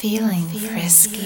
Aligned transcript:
feeling 0.00 0.48
frisky. 0.48 1.20